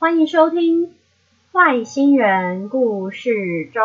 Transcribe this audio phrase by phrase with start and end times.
[0.00, 0.86] 欢迎收听
[1.52, 3.82] 《外星人故事中》。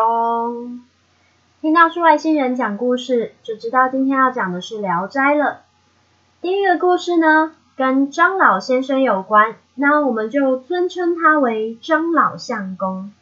[1.60, 5.60] 听到是外星人讲故事，就知道今天要讲的是《聊斋》了。
[6.40, 13.12] 第一个故事呢，跟张老先生有关，那我们就尊称他为张老相公。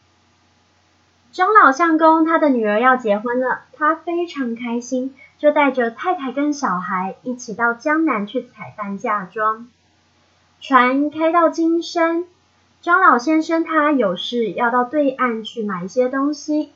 [1.32, 9.66] 张老相公他的女儿要结婚了，他非常开心，就带着太太跟小孩一起到江南去采办嫁妆。
[10.60, 12.24] 船开到金山，
[12.84, 16.68] 张老先生他有事要到对岸去买一些东西，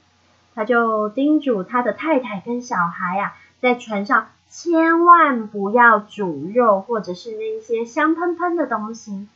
[0.54, 9.28] 他就叮嘱他的太太跟小孩啊，在船上千万不要煮肉或者是那些香喷喷的东西，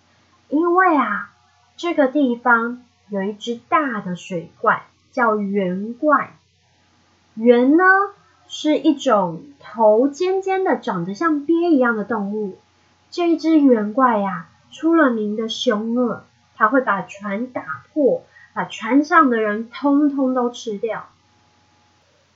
[0.48, 1.30] 因为啊，
[1.76, 4.84] 这个地方有一只大的水怪。
[5.12, 6.38] 叫圆怪，
[7.34, 7.84] 圆呢
[8.48, 12.56] 是一种头尖尖的、长得像鳖一样的动物。
[13.10, 16.24] 这一只圆怪呀、啊，出了名的凶恶，
[16.62, 18.22] 他会把船打破，
[18.54, 21.08] 把船上的人通通都吃掉。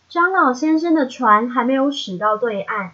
[0.08, 2.91] 张老先生的船还没有驶到对岸，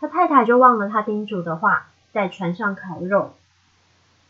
[0.00, 3.34] 他太太就忘了他叮嘱的话，在船上烤肉。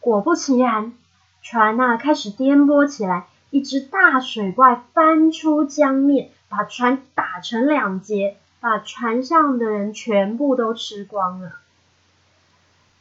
[0.01, 0.95] 果不其然，
[1.43, 3.29] 船呐、啊、开始颠簸起来。
[3.51, 11.53] 一只大水怪翻出江面，把船打成两截，把船上的人全部都吃光了。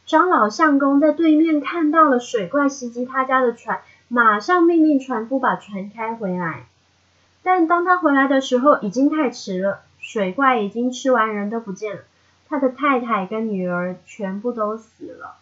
[0.06, 6.66] 张老相公在对面看到了水怪袭击他家的船，马上命令船夫把船开回来。
[7.42, 12.02] 但当他回来的时候，已经太迟了，水怪已经吃完人都不见了，
[12.48, 15.36] 他的太太跟女儿全部都死了。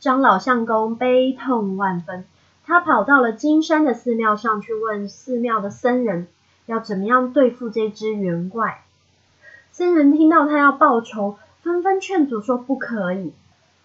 [0.00, 2.24] 张老相公悲痛万分。
[2.66, 6.26] 他跑到了金山的寺庙上去问寺庙的僧人，
[6.64, 8.82] 要怎么样对付这只圆怪。
[9.70, 13.34] 僧人听到他要报仇，纷纷劝阻说不可以。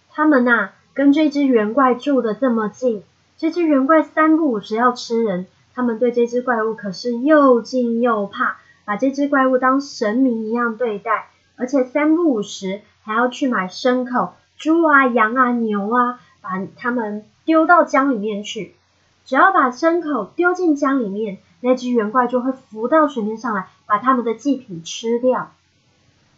[0.10, 3.04] 他们呐、跟这只圆怪住得这么近，
[3.38, 17.26] 这只圆怪三不五时要吃人，他们对这只怪物可是又敬又怕，把这只怪物当神明一样对待，而且三不五时还要去买牲口，猪啊、羊啊、牛啊，把它们。
[17.46, 18.76] 丢到江里面去，
[19.26, 25.52] 只要把牲口丢进江里面，那只圆怪就会浮到水面上来，把他们的祭品吃掉。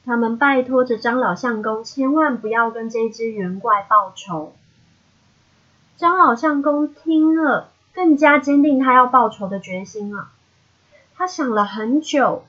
[0.06, 4.54] 他们拜托着张老相公，千万不要跟这只圆怪报仇。
[5.98, 10.30] 张老相公听了，更加坚定他要报仇的决心了。
[11.16, 12.44] 他想了很久，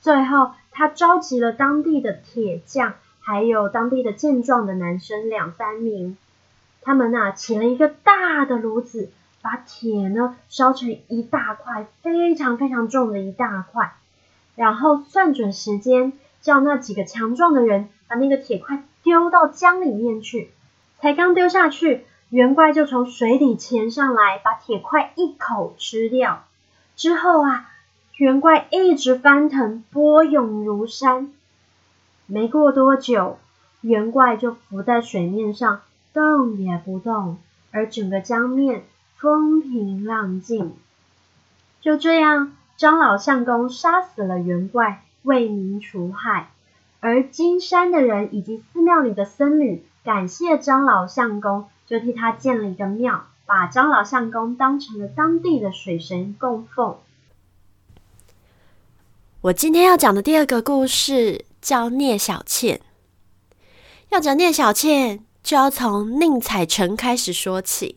[0.00, 6.16] 最后他召集了当地的铁匠，还有当地的健壮的男生两三名。
[6.82, 9.12] 他们呐，起了一个大的炉子，
[9.42, 13.92] 把铁呢烧成一大块，非常非常重的一大块，
[14.56, 20.50] 然后算准时间，叫那几个强壮的人把那个铁块丢到江里面去。
[20.98, 26.44] 才刚丢下去，圆怪就从水底潜上来，把铁块一口吃掉。
[26.96, 27.70] 之后啊，
[28.16, 31.32] 圆怪一直翻腾，波涌如山。
[32.26, 33.38] 没过多久，
[33.80, 35.80] 圆怪就浮在水面上。
[36.12, 37.38] 动也不动，
[37.70, 38.84] 而整个江面
[39.16, 40.74] 风平浪静。
[41.80, 46.50] 就这样，张老相公杀死了圆怪，为民除害。
[47.00, 56.96] 而金山的人以及寺庙里的僧侣感谢张老相公，就替他建了一个庙，把张老相公当成了当地的水神供奉。
[59.42, 62.80] 我今天要讲的第二个故事叫聂小倩。
[64.10, 65.24] 要讲聂小倩。
[65.42, 67.96] 就要从宁采臣开始说起。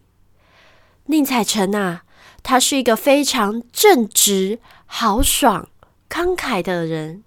[1.08, 2.04] 宁采臣啊，
[2.42, 5.68] 他是一个非常正直、豪爽、
[6.14, 7.24] 慷慨的人。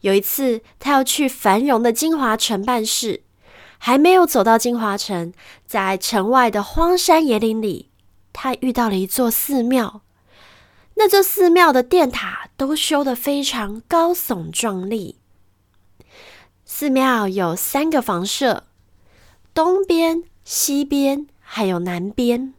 [0.00, 3.24] 有一次，他要去繁荣的金华城办事，
[3.76, 5.34] 还没有走到金华城，
[5.66, 7.90] 在城外的荒山野岭里，
[8.32, 10.00] 他遇到了一座寺庙。
[10.94, 15.18] 那座寺庙的殿塔都修得非常高耸壮丽。
[16.64, 18.64] 寺庙有三个房舍。
[19.52, 22.54] 东边、西边还有南边。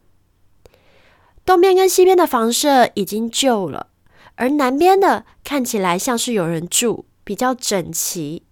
[1.44, 3.88] 东边跟西边的房舍已经旧了，
[4.40, 8.42] 而南边的看起来像是有人住，比较整齐。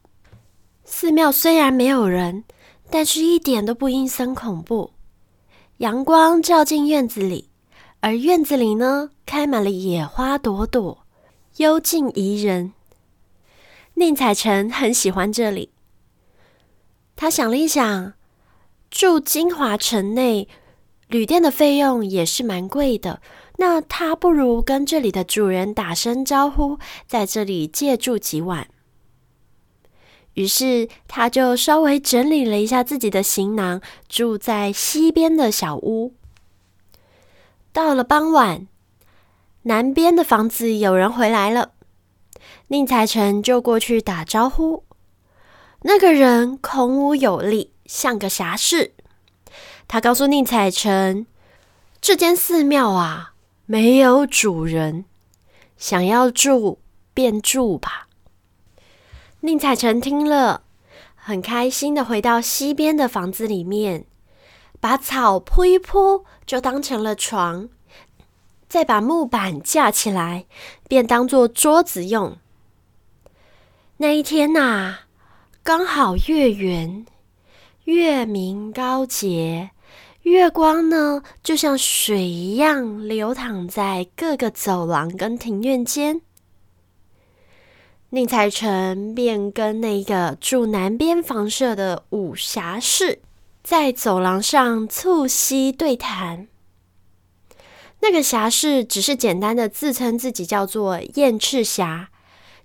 [0.85, 2.45] 寺庙虽然没有人，
[2.91, 4.93] 但是一点都不阴森恐怖。
[5.79, 7.49] 阳光照进院子里，
[8.01, 11.07] 而院子里呢，开满了野花朵朵，
[11.57, 12.75] 幽静宜人。
[13.95, 15.71] 宁采臣很喜欢这里，
[17.17, 18.13] 他想了一想。
[18.91, 20.49] 住金华城内，
[21.09, 23.23] 旅店的费用也是蛮贵的。
[23.61, 28.69] 那他不如跟这里的主人打声招呼，在这里借住几晚。
[30.35, 36.15] 于是他就稍微整理了一下自己的行囊，住在西边的小屋，
[37.73, 38.69] 到了傍晚，
[39.63, 41.73] 南边的房子有人回来了，
[42.69, 44.85] 宁采臣就过去打招呼。
[45.83, 48.95] 那个人孔武有力，像个侠士。
[49.89, 51.27] 他告诉宁采臣
[52.01, 53.33] ：“这间寺庙啊，
[53.71, 55.05] 没有主人，
[55.77, 56.79] 想要住
[57.13, 58.09] 便住吧。”
[59.41, 60.63] 宁采臣听了，
[61.15, 64.07] 很开心的回到西边的房子里面，
[64.81, 67.69] 把草铺一铺，就当成了床。
[68.71, 70.47] 再把木板架起来，
[70.89, 72.39] 便当做桌子用。
[73.99, 75.01] 那一天呐、啊，
[75.63, 77.05] 刚好月圆，
[77.85, 79.73] 月明高洁，
[80.29, 86.21] 月光呢，就像水一样流淌在各个走廊跟庭院间。
[88.11, 93.21] 宁采臣便跟那个住南边房舍的武侠士
[93.63, 96.49] 在走廊上促膝对谈。
[98.01, 102.11] 那个侠士只是简单的自称自己叫做燕赤霞，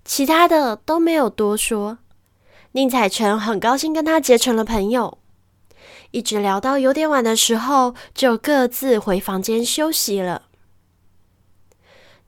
[0.04, 1.98] 其他的都没有多说。
[2.72, 5.18] 宁采臣很高兴跟他结成了朋友，
[6.14, 10.42] 一直聊到有点晚的时候，就各自回房间休息了。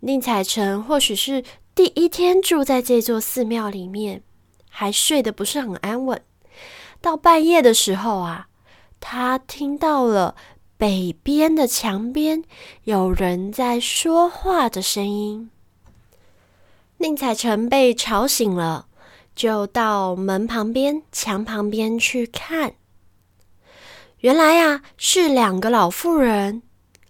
[0.00, 4.22] 宁采臣或许是第一天住在这座寺庙里面，
[4.68, 6.20] 还睡得不是很安稳。
[7.00, 8.48] 到半夜的时候啊，
[8.98, 10.34] 他听到了。
[10.78, 12.44] 北边的墙边
[12.84, 15.50] 有人在说话的声音，
[16.98, 18.86] 宁采臣被吵醒了，
[19.34, 22.74] 就到门旁边、墙旁边去看。
[24.26, 26.60] 原来呀，是两个老妇人，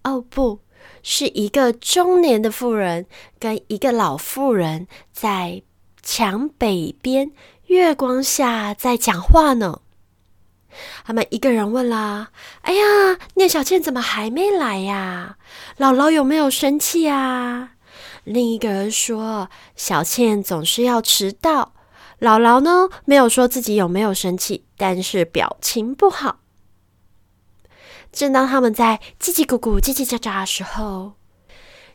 [0.02, 0.60] 哦，不
[1.02, 3.06] 是一个中年的妇人
[3.40, 5.62] 跟一个老妇人，在
[6.02, 7.32] 墙北边
[7.68, 9.80] 月光下在讲话呢。
[11.06, 12.28] 他们一个人问啦
[12.60, 12.82] ：“哎呀，
[13.32, 15.38] 聂小倩怎么还没来呀？
[15.78, 17.70] 姥姥有没有生气啊？”
[18.24, 21.72] 另一个人说：“小倩总是要迟到。”
[22.20, 26.40] 姥姥呢，没有说自己有没有生气，但是表情不好。
[28.16, 31.12] 正当他们在叽叽咕咕、叽叽喳喳的时候，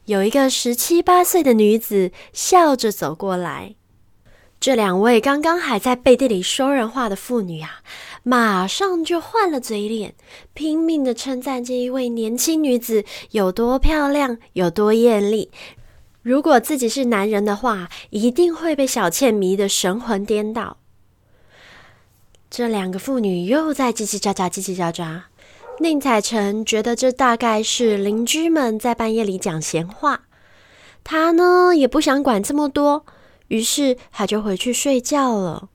[0.06, 3.73] 有一个十七八岁的女子笑着走过来。
[4.59, 7.81] 这两位刚刚还在背地里说人话的妇女啊，
[8.21, 10.13] 马上就换了嘴脸，
[10.53, 15.50] 拼命的称赞这一位年轻女子有多漂亮，有多艳丽。
[16.21, 20.77] 如果自己是男人的话，一定会被小倩迷得神魂颠倒。
[22.51, 25.23] 这两个妇女又在叽叽喳喳、叽叽喳喳。
[25.81, 30.28] 宁采臣觉得这大概是邻居们在半夜里讲闲话，
[31.04, 33.04] 他呢也不想管这么多。
[33.48, 35.69] 于是他就回去睡觉了。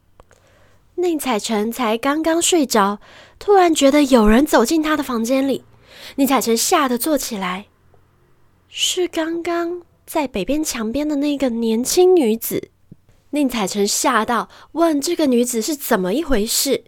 [0.95, 3.01] 宁采臣才刚刚睡着，
[3.41, 5.65] 突然觉得有人走进他的房间里。
[6.15, 7.67] 宁采臣吓得坐起来，
[8.69, 12.71] 是刚刚在北边墙边的那个年轻女子。
[13.31, 16.85] 宁采臣吓到，问这个女子是怎么一回事。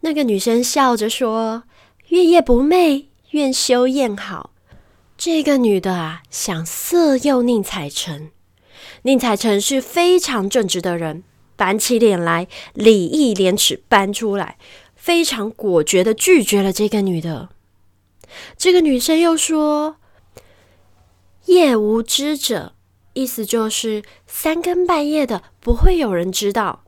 [0.00, 1.62] 那个女生笑着说
[2.10, 4.50] ：“月夜不寐，愿修宴好。”
[5.16, 8.32] 这个女的啊，想色诱宁采臣。
[9.02, 11.22] 宁采臣是非常正直的人，
[11.54, 14.58] 板起脸来，礼义廉耻搬出来，
[14.96, 17.50] 非常果决的拒绝了这个女的。
[18.56, 19.96] 这个女生又说
[21.46, 22.72] ：“夜无知者”，
[23.14, 26.82] 意思就是三更半夜的不会有人知道。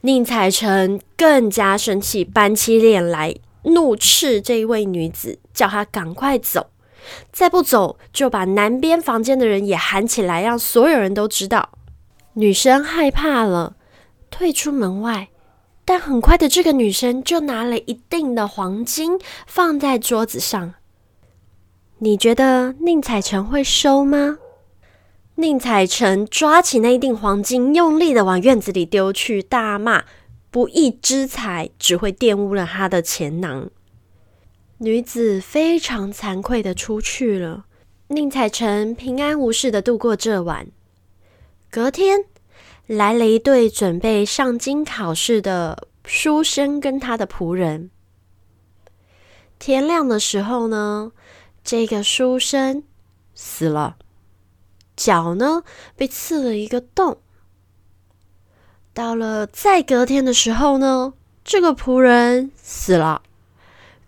[0.00, 6.70] 宁采臣更加生气，板起脸来，怒斥这一位女子，叫她赶快走。
[7.32, 11.70] 再不走，就把南边房间的人也喊起来，让所有人都知道。
[12.34, 13.76] 女生害怕了，
[14.30, 15.28] 退出门外。
[15.84, 20.74] 但很快的，这个女生就拿了一锭的黄金放在桌子上。
[21.98, 24.38] 你觉得宁采臣会收吗？
[25.34, 30.04] 宁采臣抓起那一锭黄金，用力的往院子里丢去，大骂
[30.52, 33.68] ：“不义之财，只会玷污了他的钱囊。”
[34.78, 37.66] 女子非常惭愧的出去了。
[38.08, 40.68] 宁采臣平安无事的度过这晚。
[41.70, 42.26] 隔天
[42.86, 47.90] 来了一对准备上京考试的书生跟他的仆人。
[49.58, 51.12] 天亮的时候呢，
[51.64, 52.82] 这个书生
[53.34, 53.96] 死了，
[54.96, 55.62] 脚呢
[55.96, 57.18] 被刺了一个洞。
[58.94, 63.22] 到了再隔天的时候呢，这个仆人死了。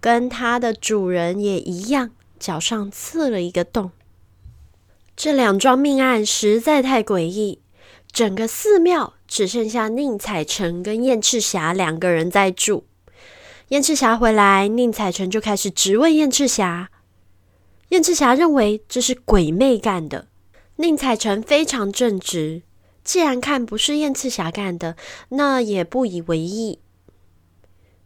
[0.01, 3.91] 跟他的主人也一样，脚上刺了一个洞。
[5.17, 7.61] 这两桩命案实在太诡异，
[8.13, 12.85] 整个寺庙只剩下宁采臣跟燕赤霞两个人在住。
[13.69, 16.91] 燕赤霞回来，宁采臣就开始质问燕赤霞
[17.89, 20.27] ：“燕赤霞认为这是鬼魅干的。
[20.77, 22.61] 宁采臣非常正直，
[23.05, 24.97] 既然看不是燕赤霞干的，
[25.29, 26.81] 那也不以为意。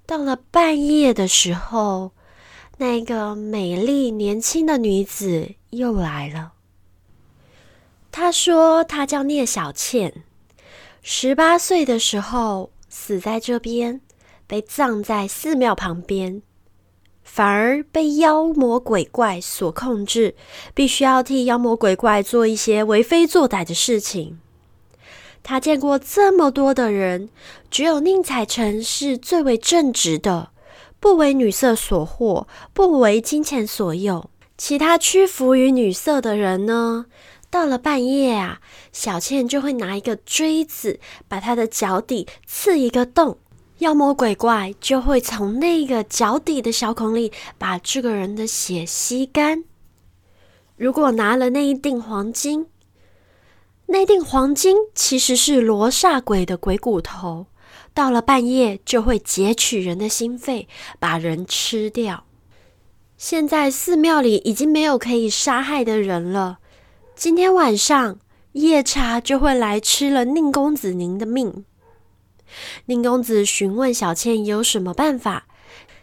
[0.04, 2.12] 到了半夜的时候，
[2.78, 6.52] 那个美丽年轻的女子又来了。
[8.10, 10.24] 她说：“她叫聂小倩，
[11.02, 14.00] 十八岁的时候死在这边，
[14.46, 16.42] 被葬在寺庙旁边。”
[17.22, 20.34] 反而被妖魔鬼怪所控制，
[20.74, 24.40] 必须要替妖魔鬼怪做一些为非作歹的事情。
[25.48, 27.30] 他见过这么多的人，
[27.70, 30.50] 只有宁采臣是最为正直的，
[31.00, 34.28] 不为女色所惑，不为金钱所诱。
[34.58, 37.06] 其他屈服于女色的人呢，
[37.48, 38.60] 到了半夜啊，
[38.92, 43.38] 小倩就会拿一个锥子，把他的脚底刺一个洞。
[43.78, 49.64] 妖魔鬼怪就会从那个脚底的小孔里把这个人的血吸干。
[50.76, 52.66] 如果拿了那一锭黄金，
[53.90, 57.46] 那锭黄金其实是罗刹鬼的鬼骨头，
[57.94, 60.68] 到了半夜就会截取人的心肺，
[60.98, 62.24] 把人吃掉。
[63.16, 66.58] 现在寺庙里已经没有可以杀害的人了，
[67.16, 68.18] 今天晚上
[68.52, 71.64] 夜叉就会来吃了宁公子您的命。
[72.86, 75.46] 宁公子询问小倩有什么办法，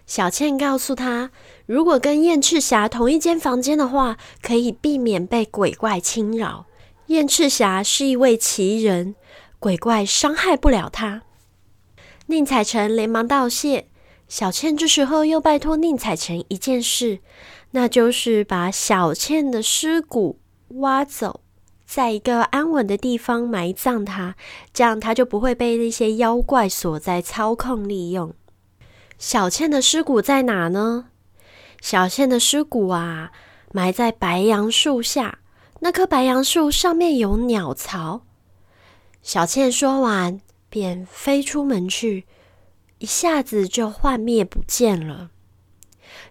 [0.07, 1.29] 小倩告诉他，
[1.67, 6.65] 如果跟燕赤霞同一间房间的话，可以避免被鬼怪侵扰。
[7.07, 9.15] 燕赤霞是一位奇人，
[9.59, 11.21] 鬼怪伤害不了他。
[12.27, 13.87] 宁采臣连忙道谢。
[14.27, 17.19] 小倩这时候又拜托宁采臣一件事，
[17.71, 21.41] 那就是把小倩的尸骨挖走。
[21.85, 24.35] 在一个安稳的地方埋葬他，
[24.73, 28.33] 这样他就不会被那些妖怪所在操控利用。
[29.19, 31.09] 小倩的尸骨在哪呢？
[31.79, 33.31] 小倩的尸骨啊，
[33.71, 35.37] 埋在白杨树下。
[35.85, 38.23] 那棵白杨树上面有鸟巢。
[39.21, 42.25] 小倩说完，便飞出门去，
[42.97, 45.29] 一下子就幻灭不见了。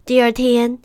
[0.04, 0.80] 第二天。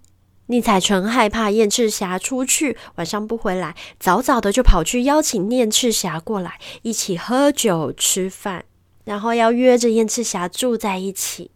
[0.46, 8.66] 宁采臣害怕燕赤霞出去晚上不回来，早早的就跑去邀请燕赤霞过来一起喝酒吃饭，
[9.04, 11.52] 然后要约着燕赤霞住在一起。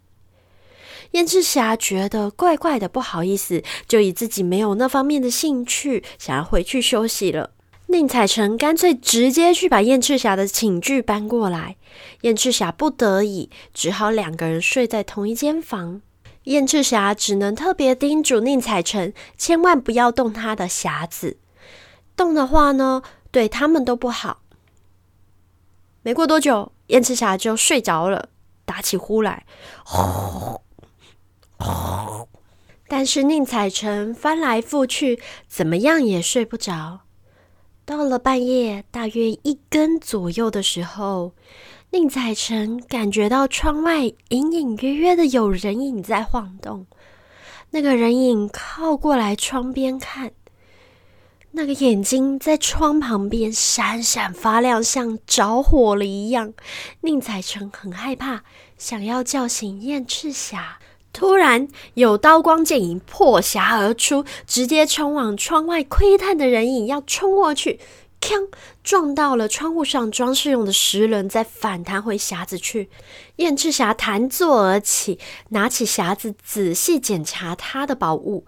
[1.14, 7.52] 燕赤霞觉得怪怪的，不好意思，就以自己没有那方面的兴趣，想要回去休息了。
[7.88, 11.76] 宁采臣干脆直接去把燕赤霞的寝具搬过来，
[12.22, 16.02] 燕赤霞不得已，只好两个人睡在同一间房。
[16.46, 21.38] 燕赤霞只能特别叮嘱宁采臣，千万不要动他的匣子，
[22.16, 24.42] 动的话呢，对他们都不好。
[26.02, 28.30] 没过多久，燕赤霞就睡着了，
[28.66, 29.46] 打起呼来，
[29.86, 30.60] 呼
[32.88, 37.02] 但是宁采臣翻来覆去，怎么样也睡不着。
[37.86, 41.34] 到了半夜，大约一更左右的时候。
[41.92, 46.88] 宁采臣感觉到窗外隐隐约约的有人影在晃动，
[47.70, 50.32] 那个人影靠过来窗边看，
[51.52, 56.54] 那个眼睛在窗旁边闪闪发亮，像着火了一样。
[57.02, 58.44] 宁采臣很害怕，
[58.78, 60.80] 想要叫醒燕赤霞，
[61.14, 67.80] 突然有刀光剑影破匣而出，直接冲往窗外窥探的人影，要冲过去。
[68.20, 68.50] 锵！
[68.84, 72.90] 撞到了窗户上装饰用的石轮，再反弹回匣子去。
[73.36, 78.46] 燕赤霞弹坐而起，拿起匣子仔细检查他的宝物。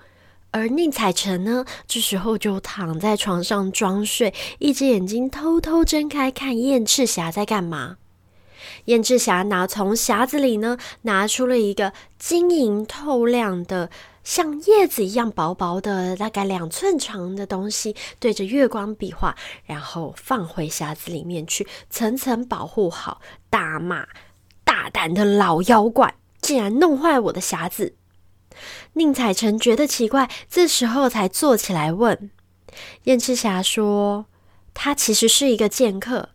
[0.52, 7.98] 而宁采臣呢，这时候就躺在床上装睡，一只眼睛偷偷睁开，看燕赤霞在干嘛。
[8.86, 13.90] 燕赤霞拿从匣子里呢，拿出了一个晶莹透亮的。
[14.24, 23.22] 像叶子一样薄薄的，大概两寸长的东西，对着月光比划，然后放回匣子里面去，层层保护好。
[23.52, 24.08] 大骂：
[24.64, 27.94] 大胆的老妖怪，竟然弄坏我的匣子！
[28.94, 32.32] 宁采臣觉得奇怪，这时候才坐起来问
[33.04, 34.26] 燕赤霞说
[34.74, 36.30] ：“他其实是一个剑客，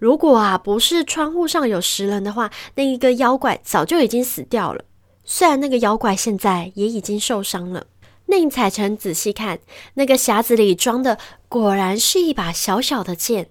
[0.00, 4.84] 如果啊不是窗户上有石人的话，那一个妖怪早就已经死掉了。”
[5.24, 7.86] 虽然那个妖怪现在也已经受伤了，
[8.26, 9.60] 宁采臣仔细看，
[9.94, 13.50] 那个匣子里装的果然是一把小小的剑。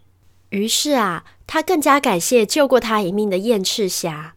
[0.50, 4.34] 于是啊，他更加感谢救过他一命的燕赤霞。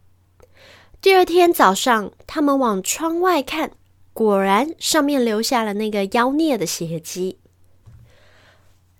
[1.01, 3.71] 第二天早上，他们往窗外看，
[4.13, 7.39] 果然上面留下了那个妖孽的血迹。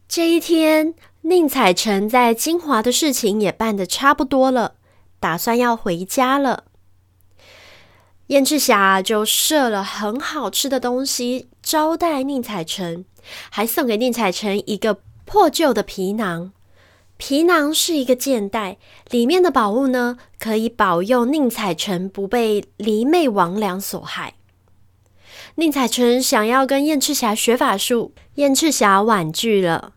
[0.09, 4.75] 这一天，宁采臣在金华的事情也办得差不多了，
[5.21, 6.65] 打算要回家了。
[8.27, 13.05] 燕赤霞就设了很好吃的东西招待宁采臣，
[13.49, 16.51] 还送给宁采臣一个破旧的皮囊。
[17.15, 18.77] 皮囊是一个箭袋，
[19.09, 24.33] 里面的宝物呢，可以保佑宁采臣不被魑魅魍魎所害。
[25.55, 29.93] 宁采臣想要跟燕赤霞学法术，燕赤霞婉拒了。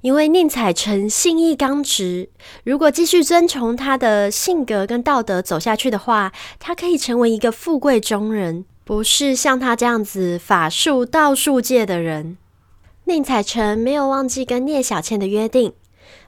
[0.00, 2.28] 因为宁采臣性义刚直，
[2.64, 12.38] 如果继续遵从他的性格跟道德走下去的话，他可以成为一个富贵中人，不是像他这样子法术道术界的人。
[13.04, 15.72] 宁采臣没有忘记跟聂小倩的约定，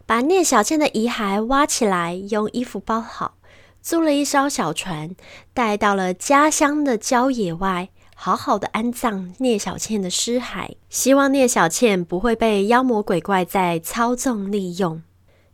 [0.07, 3.35] 把聂小倩的遗骸挖起来，用衣服包好，
[3.83, 5.17] 租了一艘小船，
[5.53, 7.89] 带到了家乡的郊野外。
[8.21, 15.01] 好好的安葬聂小倩的尸骸，希望聂小倩不会被妖魔鬼怪再操纵利用。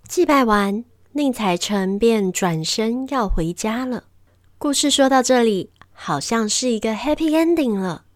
[0.08, 4.04] 祭拜完，宁采臣便转身要回家了。
[4.56, 8.06] 故事说到这里，好像是一个 happy ending 了。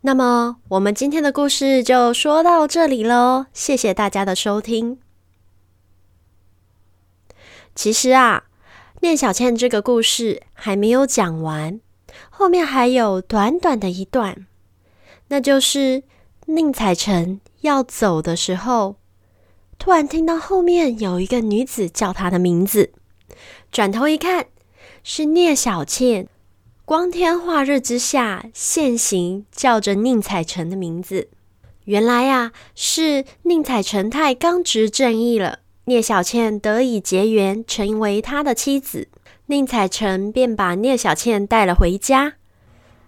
[0.00, 3.44] 那么，我们今天的故事就说到这里喽。
[3.52, 4.98] 谢谢大家的收听。
[7.74, 8.44] 其实啊，
[9.02, 11.80] 聂小倩这个故事还没有讲完。
[12.34, 14.46] 后面还有短短的一段，
[15.28, 16.02] 那就是
[16.46, 18.96] 宁采臣要走的时候，
[19.78, 22.90] 突然听到后面有一个女子叫他的名字，
[23.70, 24.46] 转头一看，
[25.04, 26.26] 是聂小倩，
[26.86, 31.28] 光天化日之下现形，叫着宁采臣的名字。
[31.84, 39.08] 原来呀，是宁采臣太刚直正义了，聂小倩得以结缘，成为他的妻子。
[39.52, 42.36] 宁采臣便把聂小倩带了回家。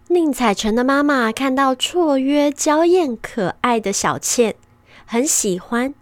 [0.09, 4.55] 宁采臣的妈妈看到绰约娇艳可爱的小倩，
[5.07, 5.95] 很喜欢。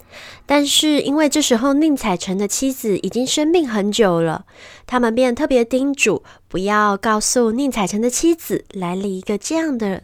[0.45, 4.45] 但是因为这时候宁采臣的妻子已经生病很久了，
[4.85, 10.03] 他们便特别叮嘱不要告诉宁采臣的妻子来了一个这样的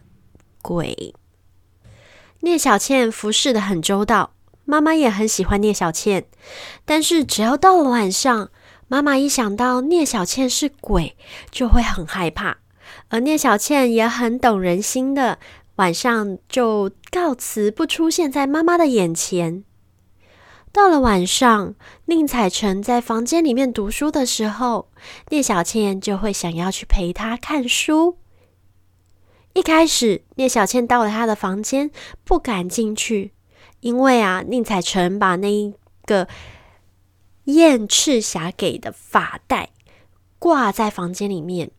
[0.62, 1.16] 鬼。
[2.42, 6.26] 聂小倩服侍得很周到，妈妈也很喜欢聂小倩。
[6.84, 8.50] 但是只要到了晚上，
[8.88, 11.14] 妈妈一想到聂小倩是鬼，
[11.50, 12.56] 就会很害怕。
[13.08, 15.38] 而聂小倩也很懂人心的，
[15.76, 19.62] 晚上就告辞，不出现在妈妈的眼前。
[20.72, 21.74] 到了晚上，
[22.06, 24.88] 宁采臣在房间里面读书的时候，
[25.28, 28.16] 聂小倩就会想要去陪他看书。
[29.52, 31.90] 一开始，聂小倩到了他的房间，
[32.24, 33.32] 不敢进去，
[33.80, 35.74] 因为啊，宁采臣把那一
[36.06, 36.26] 个。
[37.48, 39.70] 燕赤霞给的发带
[40.38, 41.70] 挂在房间里面，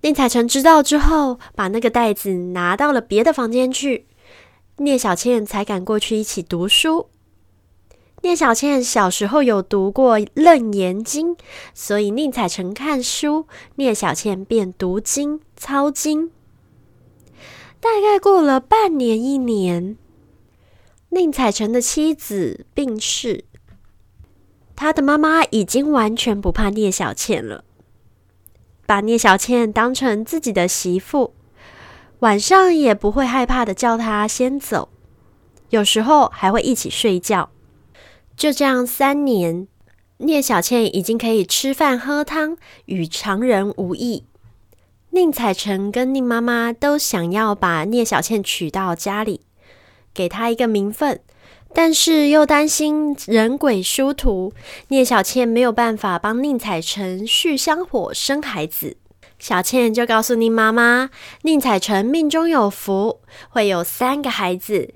[0.00, 4.06] 宁采臣知道之后，把那个袋子拿到了别的房间去。
[4.78, 7.10] 聂小倩才敢过去一起读书。
[8.22, 11.36] 聂小倩小时候有读过《楞严经》，
[11.74, 16.30] 所以宁采臣看书，聂小倩便读经抄经。
[17.78, 19.98] 大概过了半年一年，
[21.10, 23.44] 宁采臣的妻子病逝。
[24.80, 27.64] 他的妈妈已经完全不怕聂小倩了，
[28.86, 31.34] 把聂小倩当成自己的媳妇，
[32.20, 34.88] 晚上也不会害怕的叫她先走，
[35.70, 37.50] 有时候还会一起睡觉。
[38.36, 39.66] 就这样三年，
[40.18, 44.26] 聂小倩已经可以吃饭喝汤，与常人无异。
[45.10, 49.40] 宁采臣跟宁妈妈都想要把聂小倩娶到家里，
[50.14, 51.20] 给她一个名分。
[51.74, 54.52] 但是又担心人鬼殊途，
[54.88, 58.96] 聂小倩没有办法帮宁采臣续香火生孩子。
[59.38, 61.10] 小倩就告诉宁妈妈，
[61.42, 64.94] 宁采臣命中有福，会有三个孩子。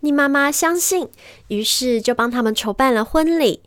[0.00, 1.08] 宁妈妈相信，
[1.48, 3.62] 于是就帮他们筹办了婚礼。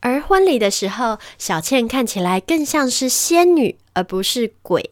[0.00, 4.90] 而婚礼的时候，小倩看起来更像是仙女，而不是鬼。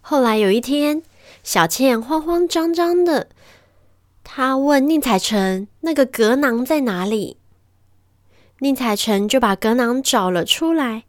[0.00, 1.02] 后来有一天，
[1.42, 3.28] 小倩慌慌张张的。
[4.26, 7.36] 他问宁采臣：“那个格囊在哪里？”
[8.60, 11.04] 宁采臣就把格囊找了出来，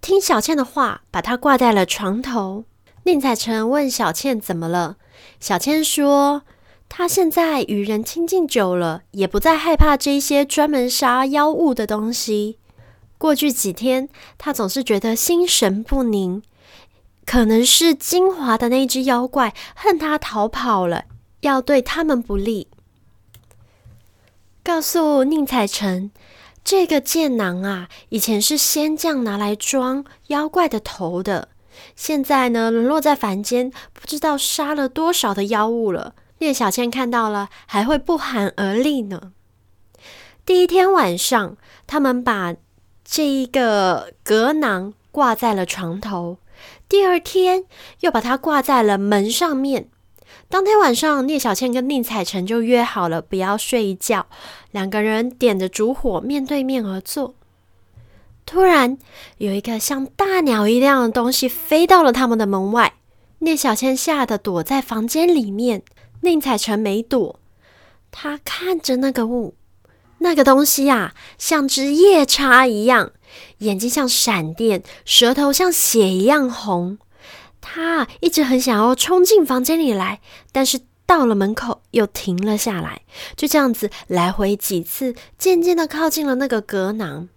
[0.00, 2.64] 听小倩的话，把它挂在了床头。
[3.04, 4.96] 宁采臣问小倩怎么了，
[5.38, 6.42] 小倩说
[6.90, 12.58] ：“她现在与人亲近久了，也不再害怕这些专门杀妖物的东西。
[13.16, 16.42] 过去几天，她总是觉得心神不宁，
[17.24, 21.04] 可能是金华的那只妖怪恨她逃跑了。”
[21.40, 22.68] 要对他们不利。
[24.62, 26.10] 告诉宁采臣，
[26.62, 31.48] 这个箭囊啊，以前是仙将拿来装妖怪的头的，
[31.96, 36.14] 现在呢，沦落在凡间，不知道杀了多少的妖物了。
[36.40, 39.32] 聂小倩看到了，还会不寒而栗呢。
[40.44, 42.54] 第一天晚上，他们把
[43.04, 46.38] 这一个格囊挂在了床头，
[46.88, 47.64] 第二天
[48.00, 49.88] 又把它挂在了门上面。
[50.48, 54.26] 当天晚上，聂小倩跟宁采臣就约好了不要睡一觉，
[54.70, 57.34] 两个人点着烛火，面对面而坐。
[58.46, 58.96] 突然，
[59.36, 62.94] 有一个像大鸟一样的东西飞到了他们的门外。
[63.40, 65.82] 聂小倩吓得躲在房间里面，
[66.22, 67.38] 宁采臣没躲。
[68.10, 69.54] 他看着那个雾，
[70.18, 73.12] 那个东西啊，像只夜叉一样，
[73.58, 76.98] 眼睛像闪电，舌头像血一样红。
[77.60, 80.20] 他一直很想要冲进房间里来，
[80.52, 83.02] 但是到了门口又停了下来，
[83.36, 87.28] 就这样子来回几次，渐渐的靠近了那个阁囊。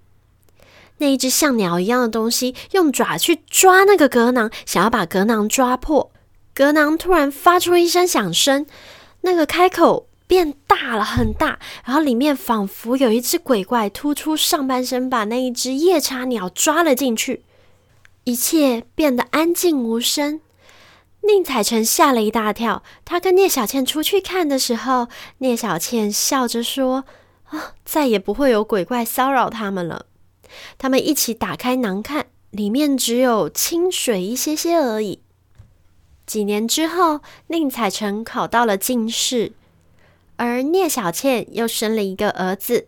[0.97, 6.11] 那一只像鸟一样的东西用爪去抓那个阁囊，想要把阁囊抓破。
[6.53, 8.67] 阁囊突然发出一声响声，
[9.21, 17.43] 那个开口变大了，很大，然后里面仿佛有一只鬼怪突出上半身，把那一只夜叉鸟抓了进去。
[18.23, 20.41] 一切变得安静无声。
[21.21, 22.83] 宁采臣吓了一大跳。
[23.05, 25.07] 他跟聂小倩出去看的时候，
[25.37, 27.05] 聂小倩笑着说
[27.49, 30.05] ：“啊，再也不会有鬼怪骚扰他们了。”
[30.77, 35.21] 他们一起打开囊看，里面只有清水一些些而已。
[36.25, 39.51] 几年之后，宁采臣考到了进士，
[40.37, 42.87] 而聂小倩又生了一个儿子。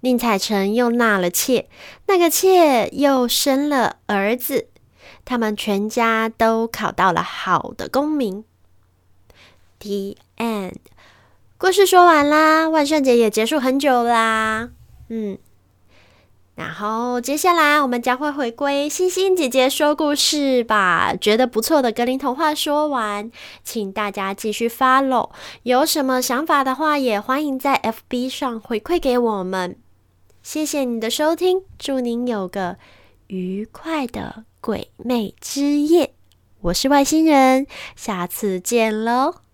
[0.00, 1.68] 宁采臣又纳了妾，
[2.06, 4.68] 那个妾又生了儿子。
[5.24, 8.44] 他们全家都考到了好的功名。
[9.78, 10.76] The end。
[11.58, 14.70] 故事说完啦，万圣节也结束很久啦。
[15.08, 15.38] 嗯。
[16.54, 21.14] 然后接下来我们将会回归星星姐姐说故事吧。
[21.14, 23.30] 觉得不错的格林童话说完，
[23.62, 25.30] 请大家继续 follow。
[25.62, 29.76] 有什么想法的话，也欢迎在 FB 上回馈给我们。
[30.50, 32.78] 谢谢你的收听，祝您有个
[33.26, 36.14] 愉快的鬼魅之夜。
[36.62, 39.47] 我是外星人，下次见喽。